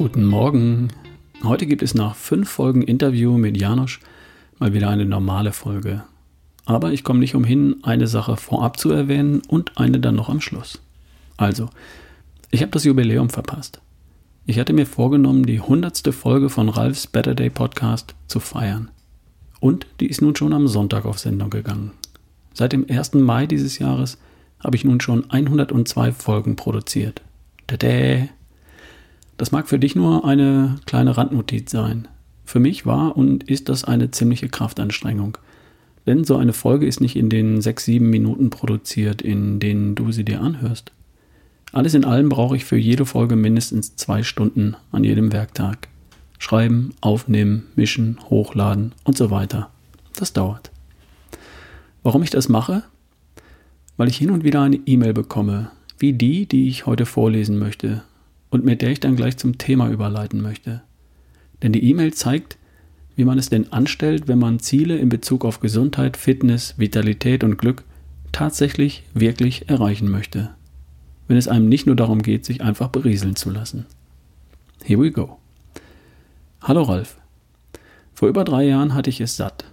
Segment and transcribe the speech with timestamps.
[0.00, 0.90] Morgen.
[1.42, 3.98] Heute gibt es nach fünf Folgen Interview mit Janosch
[4.60, 6.04] mal wieder eine normale Folge.
[6.66, 10.40] Aber ich komme nicht umhin, eine Sache vorab zu erwähnen und eine dann noch am
[10.40, 10.80] Schluss.
[11.36, 11.68] Also,
[12.52, 13.80] ich habe das Jubiläum verpasst.
[14.46, 18.92] Ich hatte mir vorgenommen, die hundertste Folge von Ralfs Better Day Podcast zu feiern.
[19.58, 21.90] Und die ist nun schon am Sonntag auf Sendung gegangen.
[22.54, 23.14] Seit dem 1.
[23.14, 24.16] Mai dieses Jahres
[24.60, 27.20] habe ich nun schon 102 Folgen produziert.
[27.66, 28.28] Tada!
[29.38, 32.08] Das mag für dich nur eine kleine Randnotiz sein.
[32.44, 35.38] Für mich war und ist das eine ziemliche Kraftanstrengung.
[36.06, 40.10] Denn so eine Folge ist nicht in den sechs, sieben Minuten produziert, in denen du
[40.10, 40.90] sie dir anhörst.
[41.72, 45.88] Alles in allem brauche ich für jede Folge mindestens zwei Stunden an jedem Werktag.
[46.38, 49.70] Schreiben, aufnehmen, mischen, hochladen und so weiter.
[50.16, 50.72] Das dauert.
[52.02, 52.82] Warum ich das mache?
[53.96, 58.02] Weil ich hin und wieder eine E-Mail bekomme, wie die, die ich heute vorlesen möchte,
[58.50, 60.82] und mit der ich dann gleich zum Thema überleiten möchte.
[61.62, 62.56] Denn die E-Mail zeigt,
[63.16, 67.58] wie man es denn anstellt, wenn man Ziele in Bezug auf Gesundheit, Fitness, Vitalität und
[67.58, 67.84] Glück
[68.32, 70.50] tatsächlich wirklich erreichen möchte.
[71.26, 73.86] Wenn es einem nicht nur darum geht, sich einfach berieseln zu lassen.
[74.84, 75.38] Here we go.
[76.62, 77.18] Hallo Ralf.
[78.14, 79.64] Vor über drei Jahren hatte ich es satt.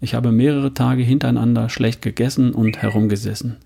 [0.00, 3.56] Ich habe mehrere Tage hintereinander schlecht gegessen und herumgesessen.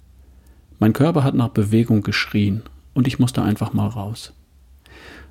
[0.79, 2.63] Mein Körper hat nach Bewegung geschrien
[2.95, 4.33] und ich musste einfach mal raus.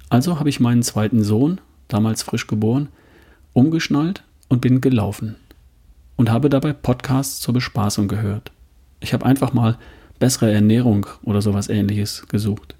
[0.09, 2.89] Also habe ich meinen zweiten Sohn, damals frisch geboren,
[3.53, 5.35] umgeschnallt und bin gelaufen.
[6.15, 8.51] Und habe dabei Podcasts zur Bespaßung gehört.
[8.99, 9.77] Ich habe einfach mal
[10.19, 12.75] bessere Ernährung oder sowas ähnliches gesucht.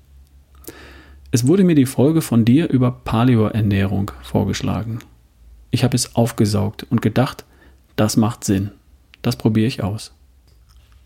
[1.31, 4.99] Es wurde mir die Folge von dir über Paleo-Ernährung vorgeschlagen.
[5.69, 7.45] Ich habe es aufgesaugt und gedacht,
[7.95, 8.71] das macht Sinn.
[9.21, 10.13] Das probiere ich aus.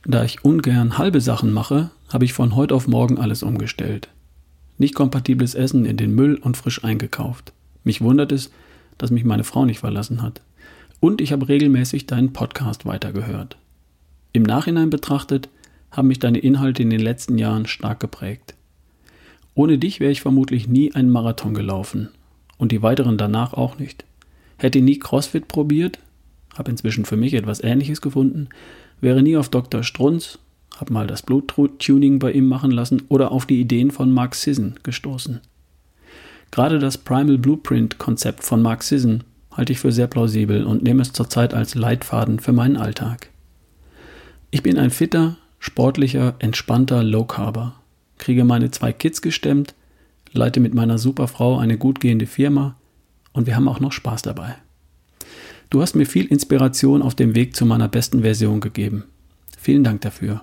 [0.05, 4.07] Da ich ungern halbe Sachen mache, habe ich von heute auf morgen alles umgestellt
[4.77, 7.53] nicht kompatibles Essen in den Müll und frisch eingekauft.
[7.83, 8.51] Mich wundert es,
[8.97, 10.41] dass mich meine Frau nicht verlassen hat.
[10.99, 13.57] Und ich habe regelmäßig deinen Podcast weitergehört.
[14.33, 15.49] Im Nachhinein betrachtet
[15.91, 18.55] haben mich deine Inhalte in den letzten Jahren stark geprägt.
[19.53, 22.09] Ohne dich wäre ich vermutlich nie einen Marathon gelaufen
[22.57, 24.05] und die weiteren danach auch nicht.
[24.57, 25.99] Hätte nie CrossFit probiert,
[26.55, 28.49] habe inzwischen für mich etwas Ähnliches gefunden,
[29.01, 29.83] wäre nie auf Dr.
[29.83, 30.39] Strunz
[30.81, 34.75] habe mal das Bluttuning bei ihm machen lassen oder auf die Ideen von Mark Sisson
[34.83, 35.39] gestoßen.
[36.49, 41.03] Gerade das Primal Blueprint Konzept von Mark Sisson halte ich für sehr plausibel und nehme
[41.03, 43.29] es zurzeit als Leitfaden für meinen Alltag.
[44.49, 47.75] Ich bin ein fitter, sportlicher, entspannter Low Carber,
[48.17, 49.75] kriege meine zwei Kids gestemmt,
[50.33, 52.75] leite mit meiner Superfrau eine gut gehende Firma
[53.33, 54.55] und wir haben auch noch Spaß dabei.
[55.69, 59.05] Du hast mir viel Inspiration auf dem Weg zu meiner besten Version gegeben.
[59.57, 60.41] Vielen Dank dafür.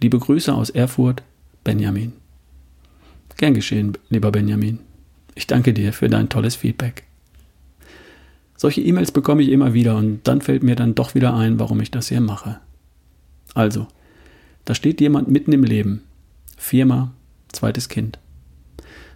[0.00, 1.22] Liebe Grüße aus Erfurt,
[1.64, 2.12] Benjamin.
[3.38, 4.78] Gern geschehen, lieber Benjamin.
[5.34, 7.04] Ich danke dir für dein tolles Feedback.
[8.56, 11.80] Solche E-Mails bekomme ich immer wieder und dann fällt mir dann doch wieder ein, warum
[11.80, 12.58] ich das hier mache.
[13.54, 13.86] Also,
[14.64, 16.02] da steht jemand mitten im Leben.
[16.56, 17.12] Firma,
[17.52, 18.18] zweites Kind.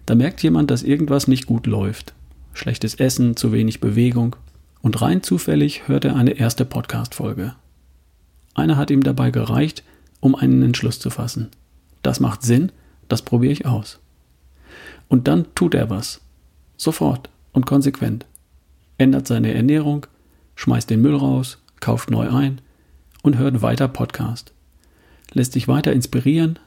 [0.04, 2.14] Da merkt jemand, dass irgendwas nicht gut läuft.
[2.52, 4.36] Schlechtes Essen, zu wenig Bewegung.
[4.82, 7.54] Und rein zufällig hört er eine erste Podcast-Folge.
[8.54, 9.82] Einer hat ihm dabei gereicht,
[10.20, 11.48] um einen Entschluss zu fassen.
[12.02, 12.72] Das macht Sinn,
[13.08, 13.98] das probiere ich aus.
[15.08, 16.20] Und dann tut er was.
[16.76, 18.26] Sofort und konsequent.
[18.96, 20.06] Ändert seine Ernährung,
[20.54, 22.60] schmeißt den Müll raus, kauft neu ein
[23.22, 24.52] und hört weiter Podcast.
[25.32, 26.58] Lässt sich weiter inspirieren,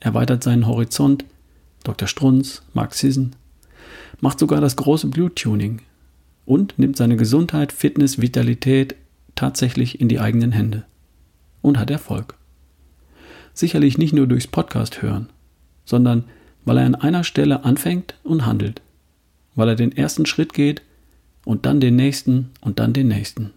[0.00, 1.24] erweitert seinen Horizont,
[1.84, 2.08] Dr.
[2.08, 3.34] Strunz, Sisson,
[4.20, 5.80] macht sogar das große Bluttuning
[6.44, 8.96] und nimmt seine Gesundheit, Fitness, Vitalität
[9.34, 10.84] tatsächlich in die eigenen Hände
[11.62, 12.34] und hat Erfolg.
[13.58, 15.30] Sicherlich nicht nur durchs Podcast hören,
[15.84, 16.22] sondern
[16.64, 18.82] weil er an einer Stelle anfängt und handelt,
[19.56, 20.80] weil er den ersten Schritt geht
[21.44, 23.50] und dann den nächsten und dann den nächsten.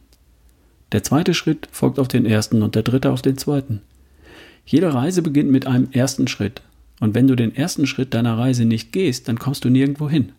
[0.92, 3.82] Der zweite Schritt folgt auf den ersten und der dritte auf den zweiten.
[4.66, 6.64] Jede Reise beginnt mit einem ersten Schritt.
[7.00, 10.32] Und wenn du den ersten Schritt deiner Reise nicht gehst, dann kommst du nirgendwo hin.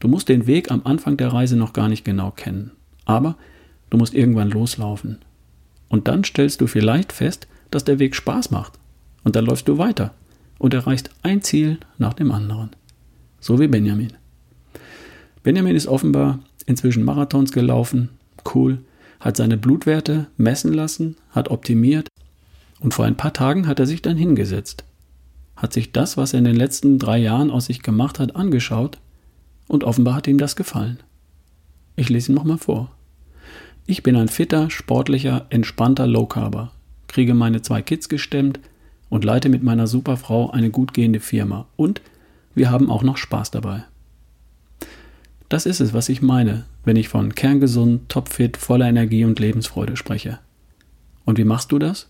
[0.00, 2.72] Du musst den Weg am Anfang der Reise noch gar nicht genau kennen.
[3.06, 3.38] Aber
[3.88, 5.16] du musst irgendwann loslaufen.
[5.88, 8.75] Und dann stellst du vielleicht fest, dass der Weg Spaß macht.
[9.26, 10.14] Und dann läufst du weiter
[10.56, 12.70] und erreichst ein Ziel nach dem anderen.
[13.40, 14.12] So wie Benjamin.
[15.42, 18.10] Benjamin ist offenbar inzwischen Marathons gelaufen,
[18.54, 18.78] cool,
[19.18, 22.06] hat seine Blutwerte messen lassen, hat optimiert
[22.78, 24.84] und vor ein paar Tagen hat er sich dann hingesetzt,
[25.56, 28.98] hat sich das, was er in den letzten drei Jahren aus sich gemacht hat, angeschaut
[29.66, 31.00] und offenbar hat ihm das gefallen.
[31.96, 32.92] Ich lese ihn nochmal vor.
[33.86, 36.70] Ich bin ein fitter, sportlicher, entspannter Low-Carber
[37.08, 38.60] kriege meine zwei Kids gestemmt
[39.08, 41.66] und leite mit meiner Superfrau eine gut gehende Firma.
[41.76, 42.00] Und
[42.54, 43.84] wir haben auch noch Spaß dabei.
[45.48, 49.96] Das ist es, was ich meine, wenn ich von kerngesund, topfit, voller Energie und Lebensfreude
[49.96, 50.38] spreche.
[51.24, 52.08] Und wie machst du das?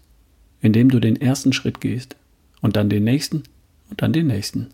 [0.61, 2.17] Indem du den ersten Schritt gehst
[2.63, 3.43] und dann den nächsten
[3.91, 4.69] und dann den nächsten.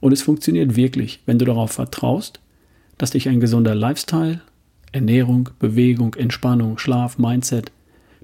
[0.00, 2.40] Und es funktioniert wirklich, wenn du darauf vertraust,
[2.98, 4.40] dass dich ein gesunder Lifestyle,
[4.92, 7.72] Ernährung, Bewegung, Entspannung, Schlaf, Mindset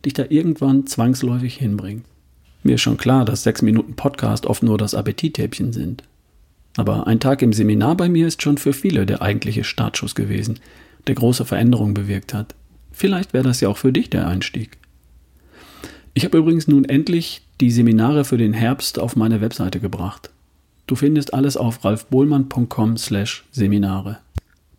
[0.04, 2.04] dich da irgendwann zwangsläufig hinbringt.
[2.64, 6.02] Mir ist schon klar, dass sechs Minuten Podcast oft nur das Appetittäbchen sind.
[6.78, 10.58] Aber ein Tag im Seminar bei mir ist schon für viele der eigentliche Startschuss gewesen,
[11.06, 12.54] der große Veränderungen bewirkt hat.
[12.90, 14.78] Vielleicht wäre das ja auch für dich der Einstieg.
[16.14, 20.30] Ich habe übrigens nun endlich die Seminare für den Herbst auf meine Webseite gebracht.
[20.86, 24.18] Du findest alles auf ralfbohlmann.com slash Seminare.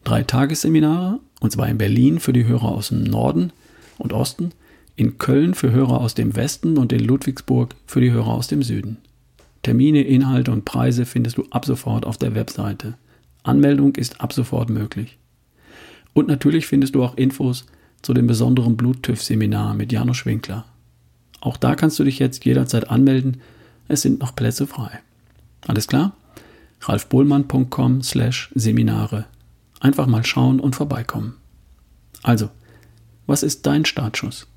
[0.04, 3.52] Drei Tagesseminare, und zwar in Berlin für die Hörer aus dem Norden
[4.00, 4.54] und Osten,
[4.96, 8.64] in Köln für Hörer aus dem Westen und in Ludwigsburg für die Hörer aus dem
[8.64, 8.98] Süden.
[9.64, 12.96] Termine, Inhalte und Preise findest du ab sofort auf der Webseite.
[13.44, 15.18] Anmeldung ist ab sofort möglich.
[16.14, 17.66] Und natürlich findest du auch Infos
[18.02, 20.66] zu dem besonderen Bluttüff-Seminar mit Janusz Winkler.
[21.42, 23.42] Auch da kannst du dich jetzt jederzeit anmelden.
[23.88, 25.00] Es sind noch Plätze frei.
[25.68, 26.16] Alles klar?
[26.82, 29.26] ralfbohlmann.com slash Seminare.
[29.80, 31.36] Einfach mal schauen und vorbeikommen.
[32.24, 32.50] Also,
[33.26, 34.48] was ist dein Startschuss?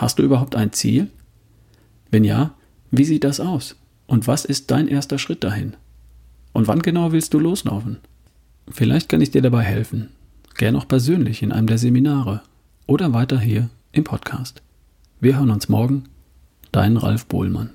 [0.00, 1.08] Hast du überhaupt ein Ziel?
[2.10, 2.54] Wenn ja,
[2.90, 3.76] wie sieht das aus?
[4.06, 5.76] Und was ist dein erster Schritt dahin?
[6.54, 7.98] Und wann genau willst du loslaufen?
[8.70, 10.08] Vielleicht kann ich dir dabei helfen.
[10.56, 12.40] Gern auch persönlich in einem der Seminare
[12.86, 14.62] oder weiter hier im Podcast.
[15.20, 16.04] Wir hören uns morgen.
[16.72, 17.68] Dein Ralf Bohlmann.